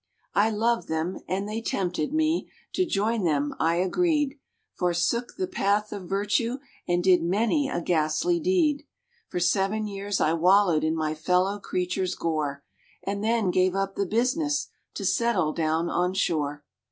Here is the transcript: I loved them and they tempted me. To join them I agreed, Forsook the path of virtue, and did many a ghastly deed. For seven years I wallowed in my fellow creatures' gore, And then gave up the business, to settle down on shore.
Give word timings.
I 0.33 0.49
loved 0.49 0.87
them 0.87 1.19
and 1.27 1.47
they 1.47 1.61
tempted 1.61 2.11
me. 2.11 2.49
To 2.73 2.87
join 2.87 3.23
them 3.23 3.53
I 3.59 3.75
agreed, 3.75 4.39
Forsook 4.73 5.35
the 5.37 5.45
path 5.45 5.91
of 5.91 6.09
virtue, 6.09 6.57
and 6.87 7.03
did 7.03 7.21
many 7.21 7.69
a 7.69 7.81
ghastly 7.81 8.39
deed. 8.39 8.87
For 9.29 9.39
seven 9.39 9.85
years 9.85 10.19
I 10.19 10.33
wallowed 10.33 10.83
in 10.83 10.95
my 10.95 11.13
fellow 11.13 11.59
creatures' 11.59 12.15
gore, 12.15 12.63
And 13.03 13.23
then 13.23 13.51
gave 13.51 13.75
up 13.75 13.93
the 13.95 14.07
business, 14.07 14.69
to 14.95 15.05
settle 15.05 15.53
down 15.53 15.87
on 15.87 16.15
shore. 16.15 16.63